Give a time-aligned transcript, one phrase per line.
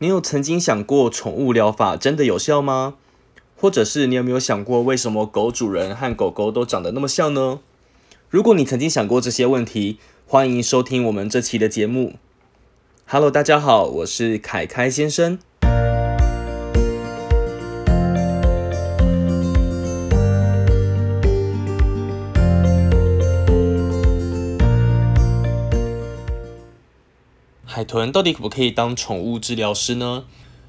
[0.00, 2.94] 你有曾经想过宠物疗法真的有效吗？
[3.56, 7.58] 或者是你有没有想过，为什么狗主人和狗狗都长得那么像呢？
[8.28, 12.14] 如果你曾经想过这些问题，欢迎收听我们这期的节目。
[13.06, 15.40] Hello，大家好，我是凯凯先生。
[27.88, 30.24] 豚到底可不可以当宠物治疗师呢？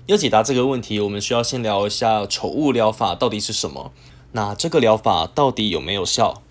[0.06, 3.92] 要解答这个问题，我们需要先聊一下宠物疗法到底是什么。
[4.32, 6.42] 那这个疗法到底有没有效？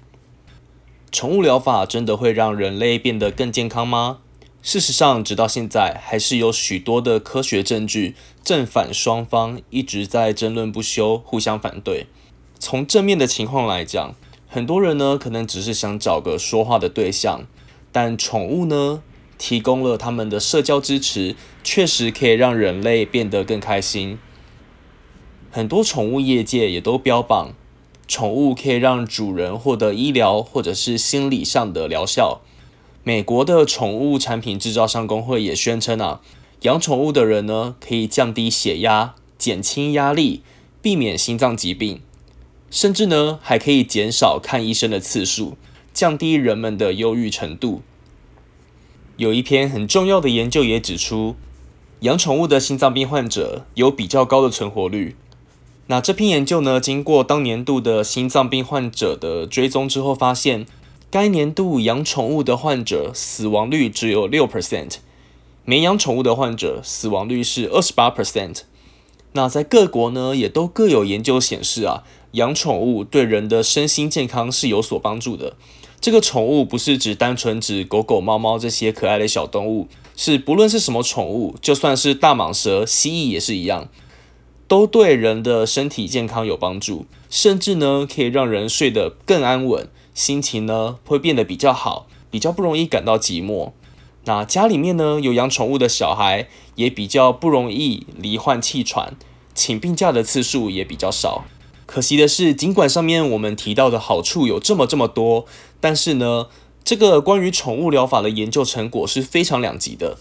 [1.11, 4.19] 宠物疗法真的会让人类变得更健康吗？
[4.63, 8.15] 事实上，直到现在还是有许多的科学证据，
[8.45, 12.07] 正反双方一直在争论不休，互相反对。
[12.59, 14.15] 从正面的情况来讲，
[14.47, 17.45] 很多人呢可能只是想找个说话的对象，
[17.91, 19.03] 但宠物呢？
[19.39, 24.19] 提供了他们的社交支持，确实可以让人类变得更开心。
[25.51, 27.55] 很多宠物业界也都标榜，
[28.07, 32.41] 宠物可以让主人获得医疗或者是心理上的疗效。
[33.05, 36.21] 美国的宠物产品制造商工会也宣称啊，
[36.63, 40.43] 养宠物的人呢，可以降低血压、减轻压力、
[40.83, 42.03] 避免心脏疾病，
[42.71, 45.57] 甚至呢，还可以减少看医生的次数，
[45.95, 47.81] 降低人们的忧郁程度。
[49.19, 51.35] 有一篇很重要的研究也指出，
[52.03, 55.17] 养宠物的心脏病患者有比较高的存活率。
[55.89, 60.65] 那这篇研究呢，经过当年度的心脏病患者的追踪之后，发现
[61.11, 64.99] 该年度养宠物的患者死亡率只有六 percent，
[65.65, 68.61] 没养宠物的患者死亡率是二十八 percent。
[69.33, 75.57] 那在各国呢，也都各有研究显示啊，养宠物对人的身心健康是有所帮助的。
[76.09, 83.91] 这个宠物不是指单纯指狗狗、猫猫这些可爱的小动物，是不论是什么宠物，就算是大蟒蛇、蜥蜴也是一样，
[84.67, 93.73] 都对人的身体健康有帮助，甚至呢可以让人睡得更安稳，心情呢会变得比较好，比较不容易感到寂寞。
[94.25, 99.15] 那家里面呢有养宠物的小孩，也比较不容易罹患气喘，
[99.55, 101.45] 请病假的次数也比较少。
[101.89, 105.47] 可惜的是，尽管上面我们提到的好处有这么这么多，
[105.81, 106.49] 但是呢，
[106.85, 110.19] 这个关于宠物疗法的研究成果是非常两极的。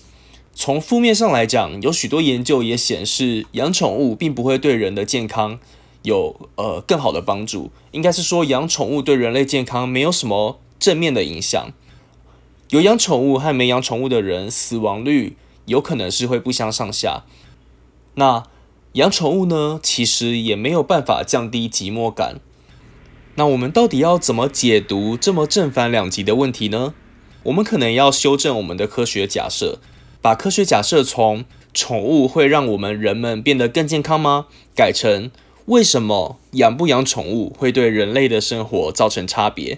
[0.55, 5.59] 从负面上来讲，有许多研究也显示，养宠物并不会对人的健康
[6.03, 7.69] 有呃更好的帮助。
[7.91, 11.73] 应该是说，养宠物对人类健康没有什么正面的影响。
[12.69, 15.35] 有养宠物和没养宠物的人，死亡率
[15.65, 17.25] 有可能是会不相上下。
[18.15, 18.45] 那。
[18.97, 22.39] 养宠物呢，其实也没有办法降低寂寞感。
[23.35, 26.95] 那我们到底要怎么解读这么正反两极的问题呢？
[27.43, 29.77] 我们可能要修正我们的科学假设，
[30.19, 34.47] 把科学假设从宠物会让我们人们变得更健康吗？
[34.75, 35.29] 改成
[35.65, 39.77] 为什么养不养宠物会对人类的生活造成差别？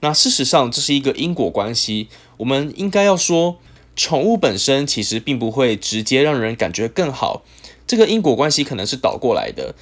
[0.00, 2.08] 那事实上这是一个因果关系。
[2.36, 3.56] 我们应该要说，
[3.96, 7.42] 宠物本身其实并不会直接让人感觉更好。
[7.86, 9.74] 这个因果关系可能是倒过来的，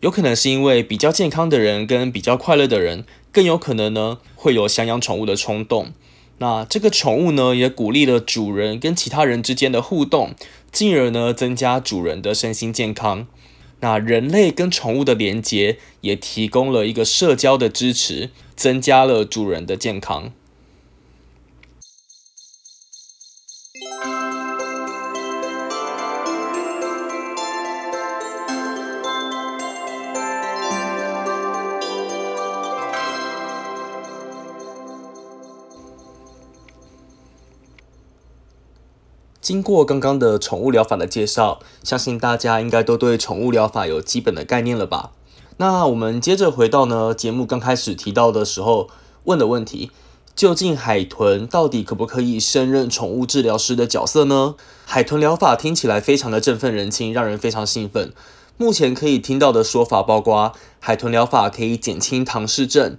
[0.00, 5.92] 有可能是因为比较健康的人跟比较快乐的人，更有可能呢会有想养宠物的冲动。
[6.38, 10.34] 那这个宠物呢也鼓励了主人跟其他人之间的互动，
[10.72, 13.26] 进而呢增加主人的身心健康。
[13.80, 20.32] 那人类跟宠物的连接也提供了一个社交的支持，增加了主人的健康。
[39.44, 45.10] 经过刚刚的宠物疗法的介绍，相信大家应该都对宠物疗法有基本的概念了吧？
[45.58, 48.88] 那我们接着回到呢节目刚开始提到的时候
[49.24, 49.90] 问的问题：
[50.34, 54.54] 究竟海豚到底可不可以胜任宠物治疗师的角色呢？
[54.86, 58.14] 海豚疗法听起来非常的振奋人心，让人非常兴奋。
[58.56, 62.96] 目前可以听到的说法包括：海豚疗法可以减轻唐氏症，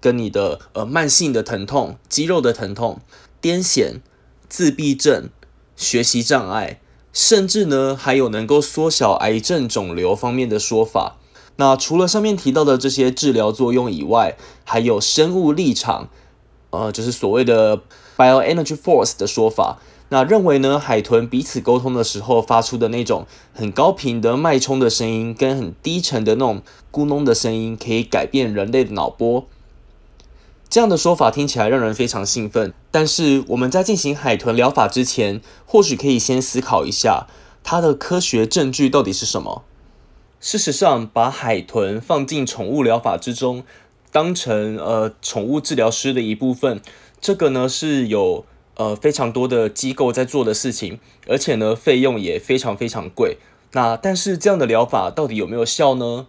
[0.00, 3.00] 跟你的呃慢性的疼痛、肌肉的疼痛、
[3.42, 3.98] 癫痫、
[4.48, 5.30] 自闭症。
[5.78, 6.80] 学习障碍，
[7.12, 11.16] 甚至呢还有能够缩小癌症肿瘤方面的说法。
[11.56, 16.08] 那除了上面提到的这些治疗作用以外，还有生物立场，
[16.70, 17.80] 呃，就是所谓的
[18.16, 19.78] bioenergy force 的说法。
[20.10, 29.46] 那认为呢，海豚彼此沟通的时候发出的那种很高频的脉冲的声音，跟很低沉的那种咕哝的声音，可以改变人类的脑波。
[30.78, 37.26] 这样的说法听起来让人非常兴奋，但是我们在进行海豚疗法之前，或许可以先思考一下，
[37.64, 39.64] 它的科学证据到底是什么？
[40.38, 43.64] 事实上，把海豚放进宠物疗法之中，
[44.12, 46.80] 当成呃宠物治疗师的一部分，
[47.20, 48.46] 这个呢是有
[48.76, 53.38] 呃非常多的机构在做的事情，而且呢费用也非常非常贵。
[53.72, 56.28] 那但是这样的疗法到底有没有效呢？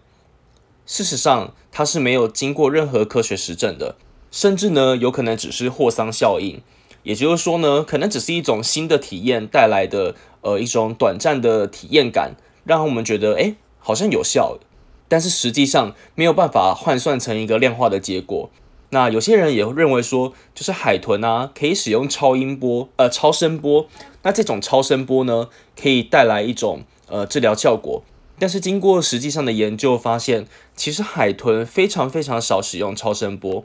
[0.87, 3.95] 事实上，它是没有经过任何科学实证的，
[4.31, 6.61] 甚至呢有可能只是霍桑效应，
[7.03, 13.55] 也就是说呢，可能只是一种新的体验带来的呃一种短暂的体验感，让我们觉得哎。
[13.81, 14.59] 好像有效，
[15.07, 18.49] 但是实际上没有办法换算成一个量化的结果。
[18.89, 23.87] 那有些人也认为说，就是海豚啊，可以使用超音波，呃，超声波。
[24.23, 25.47] 那这种超声波呢，
[25.81, 28.03] 可以带来一种呃治疗效果。
[28.37, 30.45] 但是经过实际上的研究发现，
[30.75, 33.63] 其实海豚非常非常少使用超声波。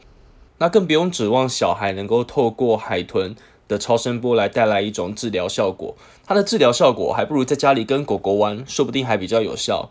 [0.58, 3.34] 那更不用指望小孩能够透过海豚
[3.66, 5.96] 的超声波来带来一种治疗效果。
[6.26, 9.90] 它的治疗效果还不如在家里跟狗狗玩，说不定还比较有效。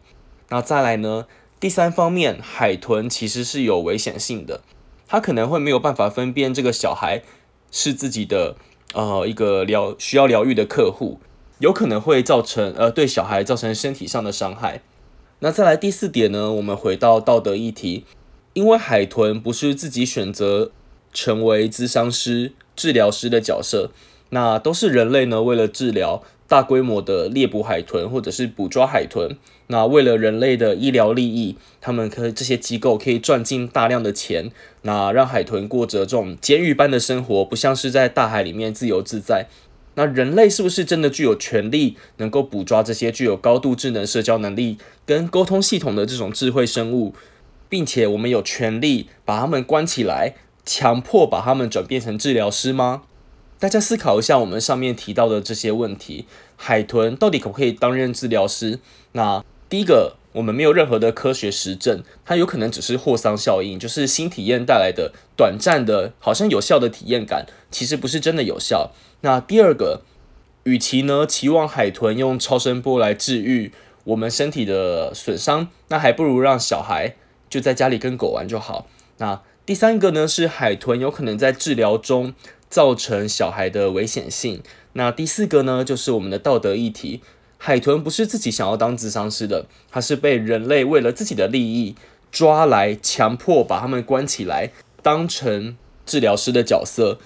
[0.50, 1.26] 那再来呢？
[1.60, 4.62] 第三方面，海豚其实是有危险性的，
[5.08, 7.22] 它可能会没有办法分辨这个小孩
[7.72, 8.56] 是自己的
[8.94, 11.20] 呃一个疗需要疗愈的客户，
[11.60, 14.82] 有可能会造成呃对小孩造成身体上的伤害。
[15.40, 16.52] 那再来第四点呢？
[16.52, 18.06] 我们回到道德议题，
[18.54, 20.72] 因为海豚不是自己选择
[21.14, 23.92] 成为咨商师、治疗师的角色，
[24.30, 26.24] 那都是人类呢为了治疗。
[26.46, 34.52] 大规模的猎捕海豚，或者是捕抓海豚，那为了人类的医疗利益，他们可这些机构可以赚进大量的钱，
[34.84, 39.48] 那让海豚过着这种监狱般的生活，不像是在大海里面自由自在。
[39.96, 44.78] 那人类是不是真的具有权利能够捕抓这些具有高度智能、社交能力
[45.08, 47.16] 跟沟通系统的这种智慧生物，
[47.74, 53.02] 并且我们有权利把他们关起来，强迫把他们转变成治疗师吗？
[53.58, 58.78] 大家思考一下，我们上面提到的这些问题，海豚到底可不可以担任治疗师？
[59.14, 68.92] 那第一个，我们没有任何的科学实证，它有可能只是霍桑效应，就是新体验带来的短暂的，好像有效的体验感，其实不是真的有效。
[69.22, 70.04] 那第二个，
[70.66, 73.72] 与其呢期望海豚用超声波来治愈
[74.04, 77.16] 我们身体的损伤，那还不如让小孩
[77.54, 78.88] 就在家里跟狗玩就好。
[79.18, 82.34] 那第三个呢，是海豚有可能在治疗中。
[82.74, 84.64] 造成小孩的危险性。
[84.94, 87.22] 那第四个呢，就是我们的道德议题。
[87.60, 91.96] 海豚不是自己想要当智商师的，它是被人类为了自己的利益
[92.32, 94.72] 抓来，强迫把他们关起来，
[95.04, 97.20] 当成治疗师的角色。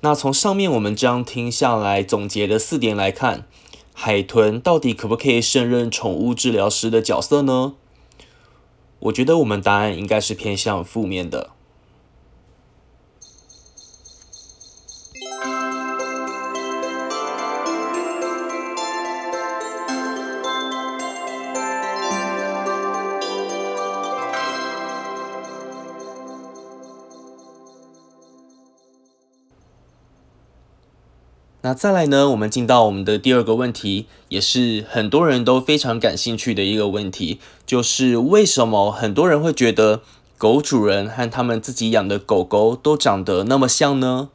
[0.00, 3.44] 那从上面我们这样听下来总结的四点来看，
[3.92, 7.74] 海豚到底可不可以胜任宠物治疗师的角色呢？
[9.00, 11.50] 我觉得我们答案应该是偏向负面的。
[31.62, 32.30] 那再来呢？
[32.30, 40.02] 我们进到我们的第二个问题，也是很多人都非常感兴趣的一个问题，就是为什么很多人会觉得
[40.38, 44.28] 狗主人和他们自己养的狗狗都长得那么像呢？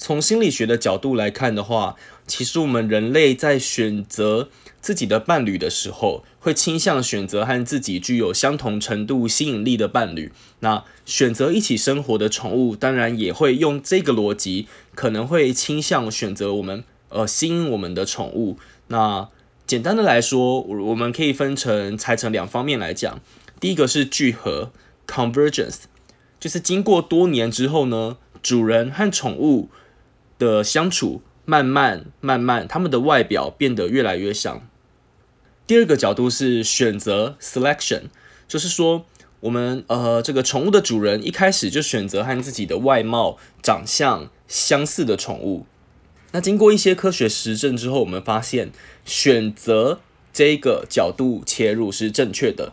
[0.00, 1.94] 从心理学的角度来看的话，
[2.26, 4.48] 其实我们人类在选择
[4.80, 10.32] 自己的伴侣的时候，会倾向选择和自己具有相同程度吸引力的伴侣。
[10.60, 18.56] 那选择一起生活的宠物，当然也会用这个逻辑，可能会倾向选择我们呃吸引我们的宠物。
[18.86, 19.28] 那
[19.66, 23.20] 简单的来说，我们可以分成拆成两方面来讲。
[23.60, 24.72] 第一个是聚合
[25.06, 25.82] （convergence），
[26.40, 29.68] 就是经过多年之后呢，主人和宠物。
[30.40, 34.66] 的相处，慢慢慢慢，他们的外表变得越来越像。
[35.66, 38.04] 第二个角度是选择 （selection），
[38.48, 39.04] 就是说，
[39.40, 45.66] 我们呃，这个宠物的主人一开始就选择和自己的外貌、长相相似的宠物。
[46.32, 48.72] 那经过一些科学实证之后，我们发现
[49.04, 50.00] 选择
[50.32, 52.72] 这个角度切入是正确的。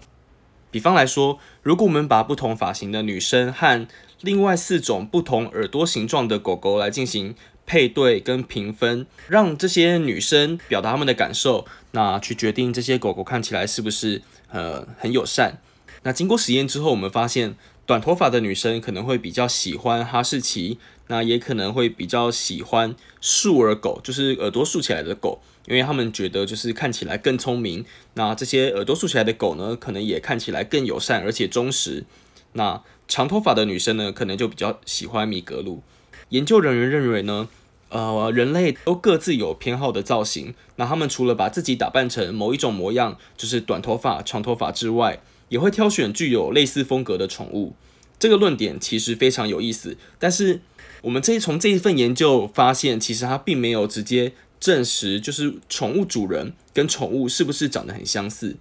[0.72, 3.88] 比方来说，如果我们把不同发型的女生和
[4.22, 7.36] 另外四种不同耳朵形状的狗狗来进行。
[7.68, 15.60] 配对跟评分，让这些女生表达她们的感受，那去决定这些狗狗看起来是不是呃很友善。
[16.04, 17.56] 那经过实验之后，我们发现
[17.86, 27.84] 短头发的女生可能会比较喜欢哈士奇，那也可能会比较喜欢竖耳狗，就是耳朵竖起来的狗，因为他们觉得就是看起来更聪明。
[28.14, 32.06] 那这些耳朵竖起来的狗呢，可能也看起来更友善而且忠实。
[32.54, 35.84] 那长头发的女生呢，可能就比较喜欢米格鲁。
[36.30, 37.50] 研究人员认为呢。
[37.90, 40.54] 呃，人类都各自有偏好的造型。
[40.76, 47.74] 那他们除了把自己打扮成某一种模样，就是短头发、长头发之外，也会挑选具有类似风格的宠物。
[48.20, 50.62] 这个论点其实非常有意思，但是
[51.04, 58.58] 我们这从这一份研究发现，其实它并没有直接证实，就是宠物主人跟宠物是不是长得很相似。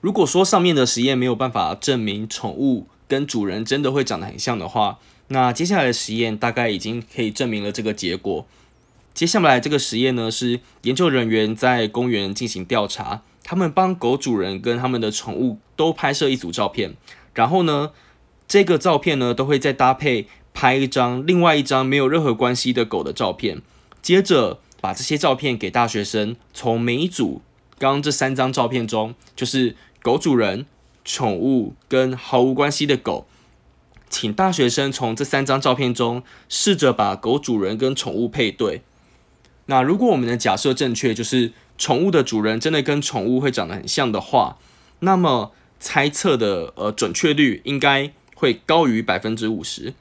[0.00, 8.46] 如果说上面的实验没有办法证明宠物跟主人真的会长得很像的话，那接下来的实验大概已经可以证明了这个结果。
[9.12, 16.94] 接下来这个实验呢，是研究人员在公园进行调查，他们帮狗主人跟他们的宠物都拍摄一组照片，
[17.34, 17.90] 然后呢，
[18.48, 23.60] 这个照片呢都会再搭配拍一张另外一张没有任何关系的狗的照片，
[24.00, 27.42] 接着把这些照片给大学生，从每一组
[27.78, 29.76] 刚刚这三张照片中，就是。
[30.02, 30.66] 狗主人、
[31.04, 33.26] 宠物跟毫无关系的狗，
[34.08, 38.82] 请大学生从这三张照片中试着把狗主人跟宠物配对。
[39.66, 44.56] 那如果我们的假设正确，就是宠物的主人真的跟宠物会长得很像的话，
[45.00, 49.94] 那么猜测的呃准确率应该会高于百分之五十。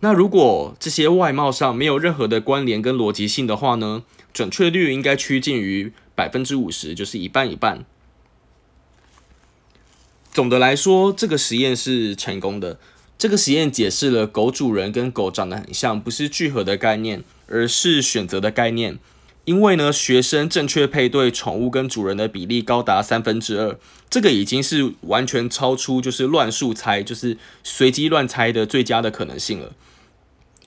[0.00, 4.02] 那如果这些外貌上没有任何的关联跟逻辑性的话呢，
[4.32, 7.84] 准确率应该趋近于百分之五十，就是一半一半。
[10.36, 12.78] 总的来说，这个实验是成功的。
[13.16, 18.98] 这个实验解释了狗主人跟狗长得很像，不是聚合的概念，而是选择的概念。
[19.46, 23.78] 因为呢，学生正确配对宠物跟主人的比例高达三分之二，
[24.10, 29.72] 这个已经是完全超出就是乱数猜，就是随机乱猜的最佳的可能性了。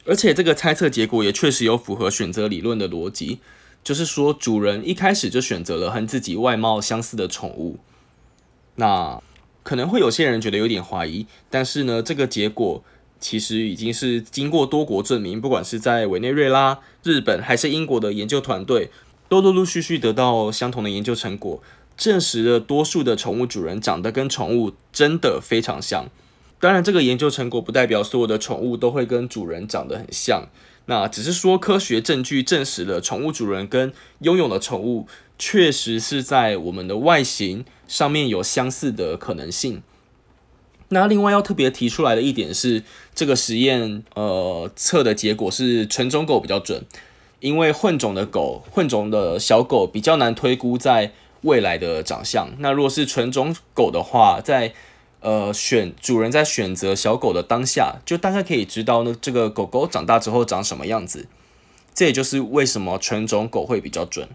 [0.06, 3.38] 而且这个猜测结果也确实有符合选择理论的逻辑，
[3.84, 7.78] 就是说主人一开始就选择了和自己外貌相似的宠物。
[8.78, 9.22] 那
[9.64, 12.84] 可能会有些人觉得有点怀疑，但是呢，这个结果
[13.20, 18.90] 其实已经是经过多国证明，不管是在委内瑞拉、日本还是英国的研究团队，
[19.28, 21.62] 都陆陆续续得到相同的研究成果，
[21.98, 26.06] 证实了多数的宠物主人长得跟宠物真的非常像。
[26.60, 30.48] 当然，这个研究成果不代表所有的宠物都会跟主人长得很像，
[30.88, 35.08] 那只是说科学证据证实了宠物主人跟拥有的宠物。
[35.40, 39.82] 确实是在我们的外形上面有相似的可能性。
[40.90, 42.84] 那另外要特别提出来的一点是，
[43.16, 46.84] 这个实验呃测的结果是纯种狗比较准，
[47.40, 52.50] 因为混种的狗、混种的小狗比较难推估在未来的长相。
[52.58, 54.74] 那如果是纯种狗的话，在
[55.22, 61.28] 呃选主人在选择小狗的当下，就大概可以知道呢这个狗狗长大之后长什么样子。
[61.94, 64.28] 这也就是为什么纯种狗会比较准。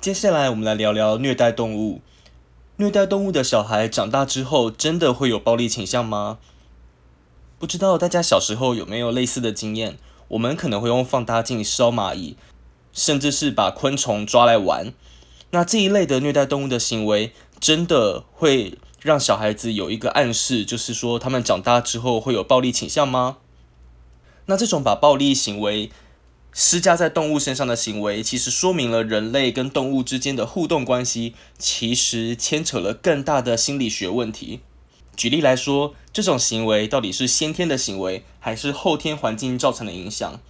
[0.00, 2.00] 接下来，我们来聊聊虐待动物。
[2.76, 6.38] 虐待动物的小孩长大之后，真的会有暴力倾向吗？
[7.58, 9.98] 不知道大家小时候有没有类似的经验？
[10.28, 12.38] 我们可能会用放大镜烧蚂蚁，
[12.94, 14.94] 甚至是把昆虫抓来玩。
[15.50, 23.36] 那这一类的虐待动物的行为，真的会让小孩子有一个暗示，就是说他们长大之后会有暴力倾向吗？
[24.46, 25.90] 那这种把暴力行为
[26.52, 34.60] 施加在动物身上的行为，其实说明了人类跟动物之间的互动关系，其实牵扯了更大的心理学问题。
[35.16, 40.40] 举例来说，这种行为到底是先天的行为，还是后天环境造成的影响？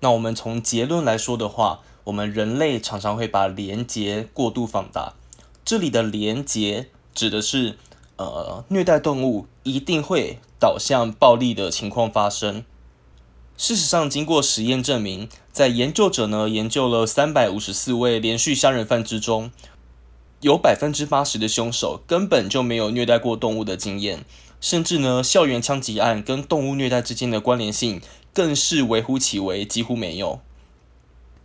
[0.00, 5.14] 那我们从结论来说的话，我们人类常常会把连结过度放大。
[5.64, 7.78] 这里的连结指的是，
[8.16, 12.64] 呃，虐待动物一定会导向暴力的情况发生。
[13.62, 19.52] 事实上，经过实验证明，在研究者呢研究了三百五十四位连续杀人犯之中，
[20.40, 24.24] 有百分之八十的凶手根本就没有虐待过动物的经验，
[24.60, 28.00] 甚至呢，校园枪击案跟动物虐待之间的关联性
[28.34, 30.40] 更是微乎其微，几乎没有。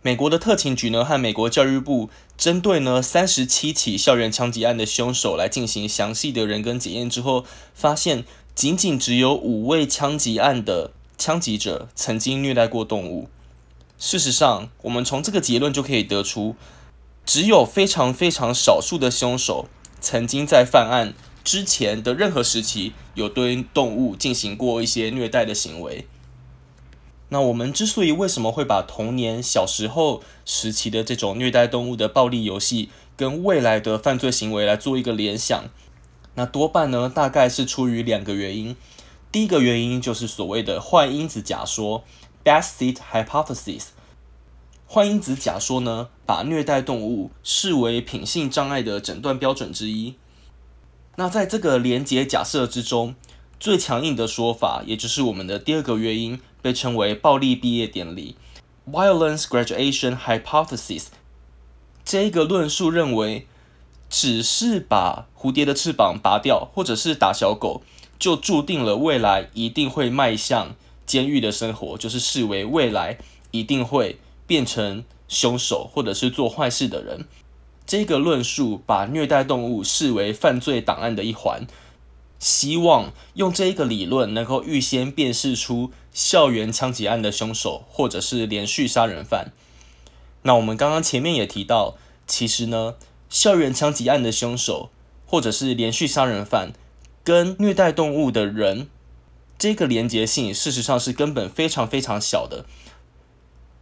[0.02, 8.24] 美国的特勤局呢和美国教育部针对呢三十七起校园枪击案的凶手来进行详细的人跟检验之后，发现
[8.56, 10.90] 仅仅只有五位枪击案的。
[11.18, 13.28] 枪击者曾经虐待过动物。
[13.98, 16.54] 事实上，我们从这个结论就可以得出，
[17.26, 19.68] 只有非常非常少数的凶手
[20.00, 26.06] 曾经在犯案之前的任何时期有对动物进行过一些虐待的行为。
[27.30, 35.64] 那我们之所以为什么会把童年小时候时期的这种虐待动物的暴力游戏跟未来的犯罪行为来做一个联想？
[36.36, 38.76] 那多半呢，大概是出于两个原因。
[39.38, 42.02] 第一个原因就是所谓的坏因子假说
[42.44, 43.90] （bad seed hypothesis）。
[44.88, 50.16] 坏因子假说呢，把虐待动物视为品性障碍的诊断标准之一。
[51.14, 53.14] 那在这个连结假设之中，
[53.60, 56.40] 最强硬的说法，也就是我们的第二个原因。
[56.60, 58.34] 被称为暴力毕业典礼
[58.90, 61.04] （Violence Graduation Hypothesis）。
[62.04, 63.46] 这个论述认为，
[64.10, 67.82] 只是把蝴蝶的翅膀拔掉，或者是打小狗，
[68.18, 70.74] 就注定了未来一定会迈向
[71.06, 73.18] 监狱的生活，就是视为未来
[73.50, 77.26] 一定会变成凶手或者是做坏事的人。
[77.86, 81.66] 这个论述把虐待动物视为犯罪档案的一环。
[82.38, 89.50] 希望用这一个理论能够预先辨识出校园枪击案的凶手，或者是连续杀人犯。
[90.42, 91.96] 那我们刚刚前面也提到，
[92.28, 92.94] 其实呢，
[93.28, 94.90] 校园枪击案的凶手
[95.26, 96.72] 或者是连续杀人犯
[97.28, 98.88] 跟虐待动物的人，
[99.58, 102.64] 这个连结性事实上是根本非常非常小的。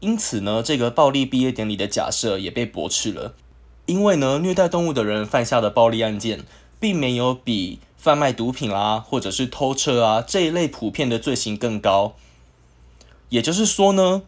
[0.00, 3.36] 因此呢，这个暴力毕业典礼的假设也被驳斥了。
[3.86, 6.40] 因为呢，虐待动物的人犯下的暴力案件，
[6.80, 12.16] 并没有比贩卖毒品啦，或者是偷车啊这一类普遍的罪行更高。
[13.28, 14.22] 也就是说呢，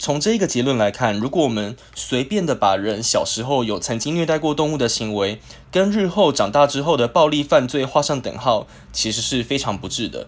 [0.00, 10.26] 从这个结论来看，如果我们随便的把人小时候有曾经虐待过动物的行为，跟日后长大之后的暴力犯罪画上等号，其实是非常不智的。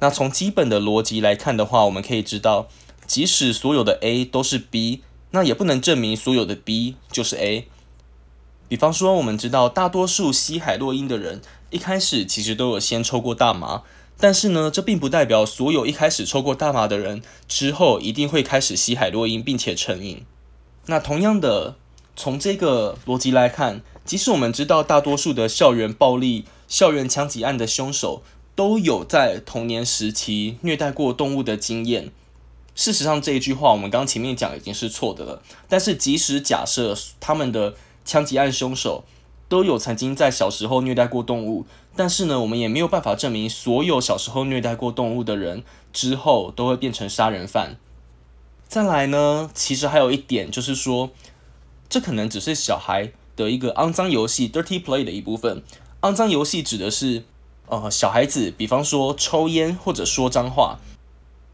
[0.00, 2.68] 那从基本的逻辑来看的话，我们可以知道，
[3.06, 5.00] 即使所有的 A 都是 B，
[5.30, 7.66] 那也不能证明所有的 B 就是 A。
[8.68, 13.84] 比方说，我们知道大多数吸海洛因的人一开始其实都有先抽过大麻，
[14.20, 20.24] 但是呢，这并不代表所有一开始抽过大麻的人之后一定会开始吸海洛因并且成瘾。
[20.86, 21.76] 那同样的，
[22.16, 28.22] 从这个逻辑来看，即使我们知道大多数的校园暴力、校园枪击案的凶手
[28.56, 32.10] 都有在童年时期虐待过动物的经验，
[32.74, 35.42] 事实上这一句话我们刚前面讲已经是错的了。
[35.68, 39.04] 但是即使假设他们的枪击案凶手
[39.48, 47.76] 都有曾经在小时候虐待过动物，但是呢，我们也没有办法证明所有小时候虐待过动物的人之后都会变成杀人犯。
[48.66, 51.10] 再来呢，其实还有一点就是说，
[51.88, 55.62] 这可能只是小孩的一个肮脏游戏 （dirty play） 的一部分。
[56.02, 57.24] 肮脏游戏指的是，
[57.68, 60.78] 呃，小孩子，比方说抽烟或者说脏话，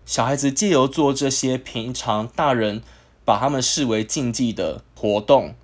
[0.04, 2.83] 小孩子借由做这些平常大人
[3.24, 5.54] 把他们视为禁忌的活动。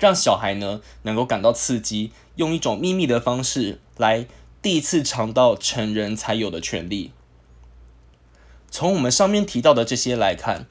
[0.00, 4.26] 让小孩呢能够感到刺激，用一种秘密的方式来
[4.60, 7.12] 第一次尝到成人才有的权利。
[8.70, 10.66] 从我们上面提到的这些来看，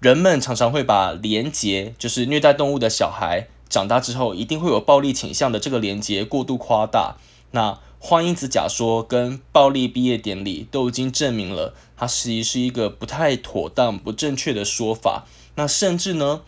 [0.00, 7.16] 人们常常会把连结，就是虐待动物的小孩长大之后一定会有暴力倾向的这个连结过度夸大。
[7.52, 15.24] 那花因子假说跟暴力毕业典礼都已经证明了，它实际是一个不太妥当、不正确的说法。
[15.54, 16.42] 那甚至呢？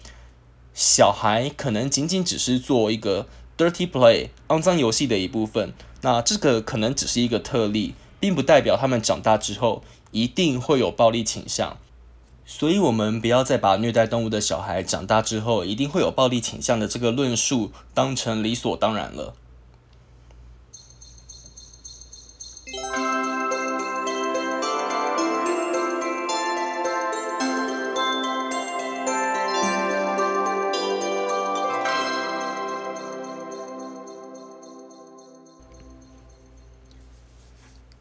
[0.78, 11.78] 小孩可能仅仅只是做一个 dirty play 肮脏游戏的一部分，那这个可能只是一个特例，并不代表他们长大之后一定会有暴力倾向。
[12.44, 19.32] 所以，我们不要再把虐待动物的小孩长大之后一定会有暴力倾向的这个论述当成理所当然了。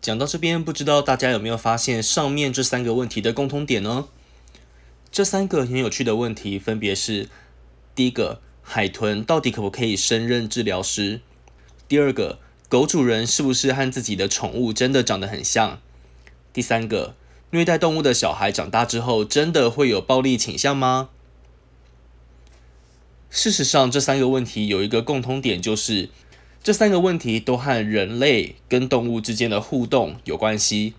[0.05, 4.05] 讲到这边，不知道大家有没有发现上面这三个问题的共通点呢？
[5.11, 7.27] 这三个很有趣的问题分别是：
[7.95, 11.21] 第一个，海豚到底可不可以升任治疗师？
[11.87, 12.37] 第二个，
[12.69, 15.81] 狗主人是不是和自己的宠物真的长得很像？
[16.53, 17.15] 第三个，
[17.49, 21.09] 虐待动物的小孩长大之后真的会有暴力倾向吗？
[23.31, 26.09] 事实上，这三个问题有一个共通点，就是。
[26.65, 30.95] 这三个问题都和人类跟动物之间的互动有关系。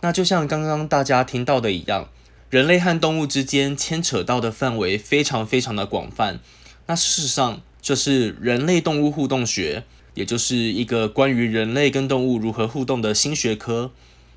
[0.00, 2.08] 那就像刚刚大家听到的一样，
[2.48, 6.40] 人类和动物之间牵扯到的范围非常非常的广泛。
[6.86, 13.90] 那事实上，这是人类动物互动学，也就是一个关于人类跟动物如何互动的新学科。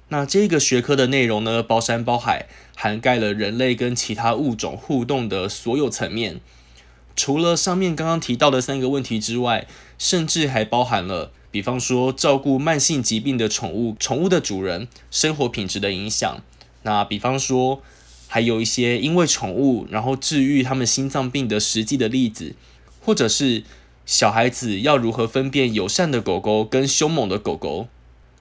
[0.10, 6.42] 那这个学科的内容呢，包山包海，涵盖了人类跟其他物种互动的所有层面。
[7.18, 16.40] 除了上面刚刚提到的三个问题之外，甚至还包含了，比方说照顾慢性疾病的宠物，宠物的主人生活品质的影响。
[16.84, 17.82] 那比方说
[18.28, 22.54] 还有一些因为宠物然后治愈他们心脏病的实际的例子，
[23.04, 23.64] 或者是
[24.06, 27.88] 小孩子要如何分辨友善的狗狗跟凶猛的狗狗，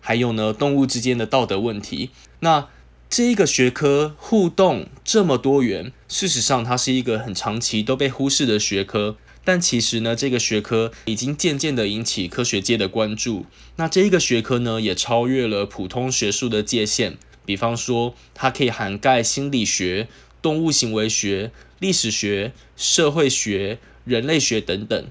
[0.01, 2.11] 还有呢动物之间的道德问题。
[2.41, 2.69] 那
[3.17, 9.17] 这一个学科互动这么多元，事实上它是一个很长期都被忽视的学科。
[9.43, 13.47] 但其实呢，这个学科已经渐渐的引起科学界的关注。
[13.77, 17.17] 那这一个学科呢，也超越了普通学术的界限。
[17.47, 20.09] 比方说，它可以涵盖心理学、
[20.43, 25.07] 动物行为学、历史学、社会学、人类学等等。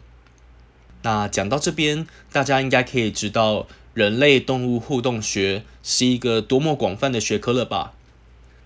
[1.02, 3.66] 那讲到这边，大家应该可以知道，
[3.96, 7.94] 人类动物互动学是一个多么广泛的学科了吧？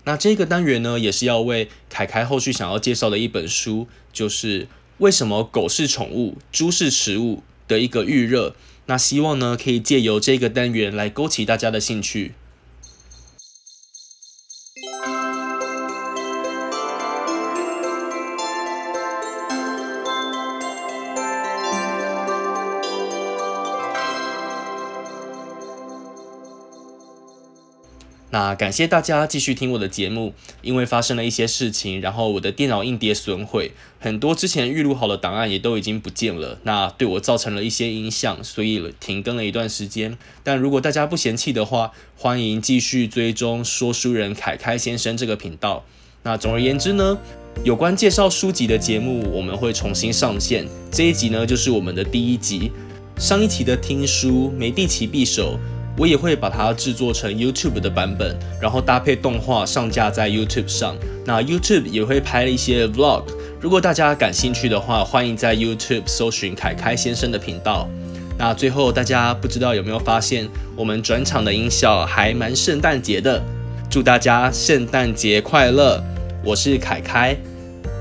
[0.04, 4.68] 那这个单元呢，也是要为凯凯后续想要介绍的一本书，就是。
[4.98, 8.54] 为什么狗是宠物，猪是食物的一个预热？
[8.84, 12.34] 那希望呢，可以借由这个单元来勾起大家的兴趣。
[28.40, 30.32] 那感谢大家继续听我的节目。
[30.62, 36.58] 因为发生了一些事情，然后我的电脑硬碟损毁，很多之前预录好的档案也都已经不见了。
[36.62, 40.16] 那对我造成了一些影响，所以停更了一段时间。
[40.42, 45.84] 但如果大家不嫌弃的话，欢迎继续追踪说书人凯开先生这个频道。
[46.22, 47.18] 那总而言之呢，
[47.62, 50.66] 有关介绍书籍的节目我们会重新上线。
[50.90, 52.72] 这一集呢就是我们的第一集，
[53.18, 55.58] 上一期的听书梅蒂奇匕首。
[55.96, 60.96] 我也会把它制作成 YouTube 的版本，然后搭配动画上架在 YouTube 上。
[61.24, 63.24] 那 YouTube 也会拍一些 Vlog。
[63.60, 67.88] 如果大家感兴趣的话，欢迎在 YouTube 搜寻凯开先生的频道。
[68.38, 73.42] 那最后，大家不知道有没有发现，我们转场的音效还蛮圣诞节的。
[73.90, 76.02] 祝大家圣诞节快乐！
[76.42, 77.36] 我是凯开，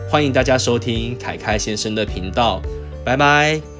[0.10, 2.62] 欢迎大家收听凯开先生的频道。
[3.04, 3.79] 拜拜。